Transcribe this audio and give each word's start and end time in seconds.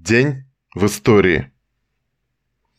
День 0.00 0.44
в 0.76 0.86
истории. 0.86 1.50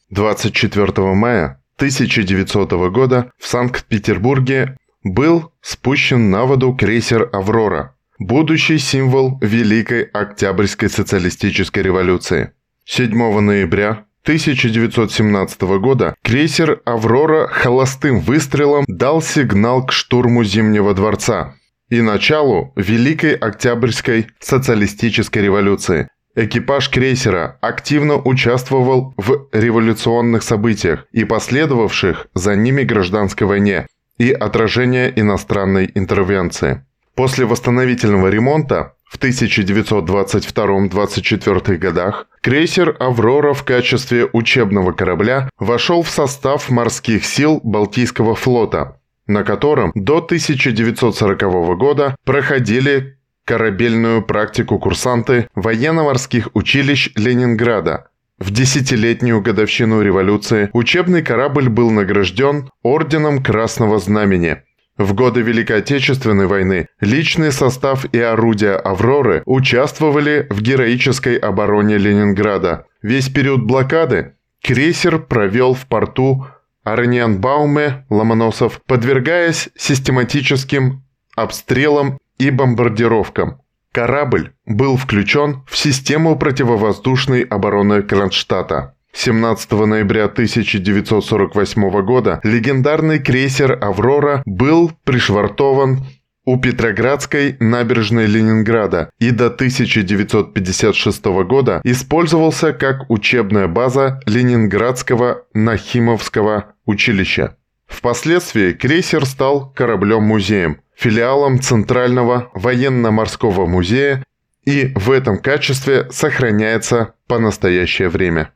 24 0.09 1.13
мая 1.13 1.61
1900 1.75 2.71
года 2.91 3.31
в 3.37 3.45
Санкт-Петербурге 3.45 4.77
был 5.03 5.51
спущен 5.61 6.31
на 6.31 6.45
воду 6.45 6.73
крейсер 6.73 7.29
«Аврора», 7.33 7.97
будущий 8.19 8.77
символ 8.77 9.37
Великой 9.41 10.03
Октябрьской 10.03 10.89
социалистической 10.89 11.83
революции. 11.83 12.53
7 12.85 13.39
ноября 13.41 14.05
1917 14.23 15.61
года 15.81 16.15
крейсер 16.23 16.81
«Аврора» 16.85 17.47
холостым 17.47 18.21
выстрелом 18.21 18.85
дал 18.87 19.21
сигнал 19.21 19.85
к 19.85 19.91
штурму 19.91 20.45
Зимнего 20.45 20.93
дворца 20.93 21.55
и 21.89 22.01
началу 22.01 22.71
Великой 22.77 23.33
Октябрьской 23.33 24.27
социалистической 24.39 25.43
революции. 25.43 26.07
Экипаж 26.41 26.89
крейсера 26.89 27.57
активно 27.59 28.15
участвовал 28.15 29.13
в 29.17 29.49
революционных 29.51 30.41
событиях 30.41 31.05
и 31.11 31.25
последовавших 31.25 32.27
за 32.33 32.55
ними 32.55 32.83
гражданской 32.83 33.45
войне 33.45 33.87
и 34.17 34.31
отражения 34.31 35.11
иностранной 35.13 35.91
интервенции. 35.95 36.85
После 37.13 37.45
восстановительного 37.45 38.29
ремонта 38.29 38.93
в 39.03 39.19
1922-24 39.19 41.75
годах 41.75 42.27
крейсер 42.39 42.95
«Аврора» 43.01 43.53
в 43.53 43.65
качестве 43.65 44.29
учебного 44.31 44.93
корабля 44.93 45.49
вошел 45.59 46.03
в 46.03 46.09
состав 46.09 46.69
морских 46.69 47.25
сил 47.25 47.59
Балтийского 47.65 48.35
флота, 48.35 49.01
на 49.27 49.43
котором 49.43 49.91
до 49.93 50.19
1940 50.19 51.77
года 51.77 52.15
проходили 52.23 53.18
корабельную 53.49 54.21
практику 54.21 54.77
курсанты 54.77 55.49
военно-морских 55.55 56.49
училищ 56.53 57.11
Ленинграда. 57.15 58.09
В 58.37 58.51
десятилетнюю 58.51 59.41
годовщину 59.41 60.03
революции 60.03 60.69
учебный 60.71 61.23
корабль 61.23 61.67
был 61.67 61.89
награжден 61.89 62.69
Орденом 62.83 63.43
Красного 63.43 63.97
Знамени– 63.97 64.57
в 64.99 65.13
годы 65.13 65.41
Великой 65.41 65.77
Отечественной 65.77 66.45
войны 66.45 66.87
личный 66.99 67.53
состав 67.53 68.05
и 68.13 68.19
орудия 68.19 68.75
«Авроры» 68.75 69.43
участвовали 69.45 70.45
в 70.49 70.61
героической 70.61 71.37
обороне 71.37 71.97
Ленинграда. 71.97 72.85
Весь 73.01 73.29
период 73.29 73.63
блокады 73.63 74.33
крейсер 74.61 75.19
провел 75.19 75.73
в 75.73 75.85
порту 75.85 76.45
Арнианбауме 76.83 78.05
Ломоносов, 78.09 78.81
подвергаясь 78.85 79.69
систематическим 79.77 81.01
обстрелам 81.33 82.19
и 82.39 82.49
бомбардировкам. 82.49 83.61
Корабль 83.91 84.53
был 84.65 84.97
включен 84.97 85.63
в 85.67 85.77
систему 85.77 86.37
противовоздушной 86.37 87.41
обороны 87.41 88.01
Кронштадта. 88.01 88.95
17 89.13 89.71
ноября 89.71 90.25
1948 90.25 92.05
года 92.05 92.39
легендарный 92.43 93.19
крейсер 93.19 93.77
«Аврора» 93.81 94.43
был 94.45 94.91
пришвартован 95.03 96.05
у 96.45 96.57
Петроградской 96.57 97.57
набережной 97.59 98.27
Ленинграда 98.27 99.11
и 99.19 99.31
до 99.31 99.47
1956 99.47 101.25
года 101.47 101.81
использовался 101.83 102.73
как 102.73 103.09
учебная 103.09 103.67
база 103.67 104.19
Ленинградского 104.25 105.43
Нахимовского 105.53 106.73
училища. 106.85 107.55
Впоследствии 107.87 108.73
крейсер 108.73 109.25
стал 109.25 109.71
кораблем-музеем, 109.73 110.81
филиалом 110.99 111.61
Центрального 111.61 112.49
военно-морского 112.53 113.65
музея 113.65 114.25
и 114.65 114.91
в 114.95 115.11
этом 115.11 115.37
качестве 115.37 116.11
сохраняется 116.11 117.13
по 117.27 117.39
настоящее 117.39 118.09
время. 118.09 118.51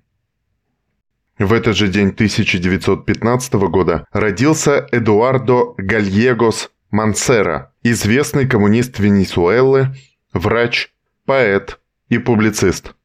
В 1.39 1.53
этот 1.53 1.75
же 1.75 1.87
день 1.87 2.09
1915 2.09 3.53
года 3.53 4.05
родился 4.11 4.87
Эдуардо 4.91 5.73
Гальегос 5.77 6.69
Мансера, 6.91 7.73
известный 7.81 8.47
коммунист 8.47 8.99
Венесуэлы, 8.99 9.95
врач, 10.33 10.93
поэт 11.25 11.79
и 12.09 12.17
публицист. 12.17 12.95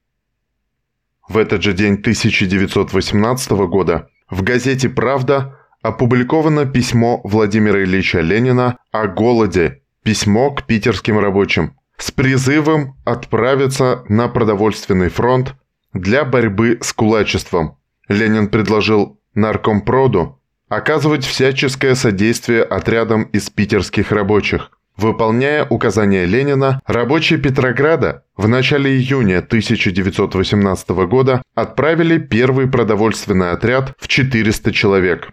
В 1.28 1.38
этот 1.38 1.62
же 1.62 1.72
день 1.72 1.94
1918 1.94 3.50
года 3.68 4.08
в 4.30 4.42
газете 4.42 4.88
«Правда» 4.88 5.58
опубликовано 5.82 6.66
письмо 6.66 7.20
Владимира 7.24 7.82
Ильича 7.82 8.20
Ленина 8.20 8.78
о 8.92 9.06
голоде, 9.06 9.82
письмо 10.02 10.52
к 10.52 10.66
питерским 10.66 11.18
рабочим, 11.18 11.76
с 11.96 12.10
призывом 12.10 12.96
отправиться 13.04 14.04
на 14.08 14.28
продовольственный 14.28 15.08
фронт 15.08 15.54
для 15.92 16.24
борьбы 16.24 16.78
с 16.80 16.92
кулачеством. 16.92 17.78
Ленин 18.08 18.48
предложил 18.48 19.20
наркомпроду 19.34 20.40
оказывать 20.68 21.24
всяческое 21.24 21.94
содействие 21.94 22.62
отрядам 22.62 23.24
из 23.24 23.50
питерских 23.50 24.10
рабочих. 24.12 24.70
Выполняя 24.96 25.66
указания 25.66 26.24
Ленина, 26.24 26.80
рабочие 26.86 27.38
Петрограда 27.38 28.24
в 28.34 28.48
начале 28.48 28.96
июня 28.96 29.38
1918 29.38 30.88
года 31.06 31.42
отправили 31.54 32.16
первый 32.16 32.66
продовольственный 32.66 33.50
отряд 33.50 33.94
в 33.98 34.08
400 34.08 34.72
человек. 34.72 35.28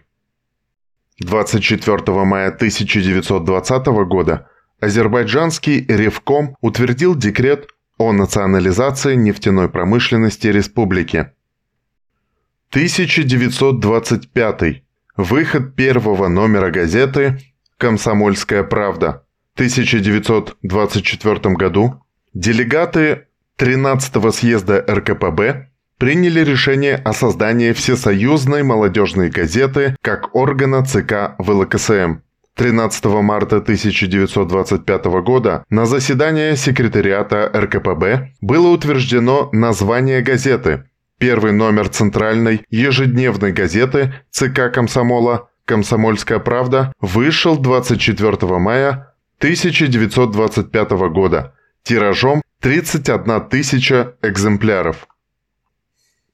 24 1.20 2.24
мая 2.24 2.48
1920 2.48 3.86
года 4.06 4.50
азербайджанский 4.80 5.86
Ревком 5.88 6.58
утвердил 6.60 7.14
декрет 7.14 7.70
о 7.96 8.12
национализации 8.12 9.14
нефтяной 9.14 9.70
промышленности 9.70 10.48
республики. 10.48 11.32
1925. 12.70 14.82
Выход 15.16 15.74
первого 15.74 16.28
номера 16.28 16.70
газеты 16.70 17.38
«Комсомольская 17.78 18.64
правда». 18.64 19.23
В 19.54 19.60
1924 19.60 21.54
году 21.54 22.02
делегаты 22.34 23.28
13-го 23.56 24.32
съезда 24.32 24.84
РКПБ 24.88 25.68
приняли 25.96 26.40
решение 26.40 26.96
о 26.96 27.12
создании 27.12 27.70
Всесоюзной 27.70 28.64
молодежной 28.64 29.30
газеты 29.30 29.94
как 30.02 30.34
органа 30.34 30.84
ЦК 30.84 31.36
ВЛКСМ. 31.38 32.16
13 32.56 33.04
марта 33.04 33.58
1925 33.58 35.04
года 35.22 35.64
на 35.70 35.86
заседании 35.86 36.56
секретариата 36.56 37.48
РКПБ 37.54 38.32
было 38.40 38.70
утверждено 38.70 39.50
название 39.52 40.20
газеты. 40.20 40.86
Первый 41.20 41.52
номер 41.52 41.88
центральной 41.90 42.64
ежедневной 42.70 43.52
газеты 43.52 44.14
ЦК 44.32 44.72
Комсомола 44.74 45.48
«Комсомольская 45.64 46.40
правда» 46.40 46.92
вышел 47.00 47.56
24 47.56 48.58
мая 48.58 49.13
1925 49.44 50.90
года 51.10 51.54
тиражом 51.82 52.40
31 52.62 53.46
тысяча 53.50 54.14
экземпляров. 54.22 55.06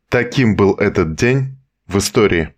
Таким 0.09 0.57
был 0.57 0.73
этот 0.77 1.17
день 1.17 1.59
в 1.87 1.99
истории. 1.99 2.55